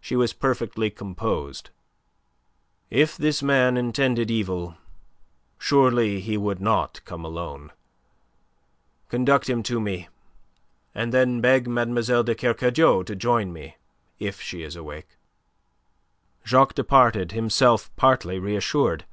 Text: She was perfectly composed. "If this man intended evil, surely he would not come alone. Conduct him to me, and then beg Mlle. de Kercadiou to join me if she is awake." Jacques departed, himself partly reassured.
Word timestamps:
She 0.00 0.14
was 0.14 0.32
perfectly 0.32 0.88
composed. 0.88 1.70
"If 2.90 3.16
this 3.16 3.42
man 3.42 3.76
intended 3.76 4.30
evil, 4.30 4.76
surely 5.58 6.20
he 6.20 6.36
would 6.36 6.60
not 6.60 7.00
come 7.04 7.24
alone. 7.24 7.72
Conduct 9.08 9.50
him 9.50 9.64
to 9.64 9.80
me, 9.80 10.06
and 10.94 11.12
then 11.12 11.40
beg 11.40 11.66
Mlle. 11.66 12.22
de 12.22 12.36
Kercadiou 12.36 13.02
to 13.02 13.16
join 13.16 13.52
me 13.52 13.76
if 14.20 14.40
she 14.40 14.62
is 14.62 14.76
awake." 14.76 15.16
Jacques 16.44 16.74
departed, 16.76 17.32
himself 17.32 17.90
partly 17.96 18.38
reassured. 18.38 19.06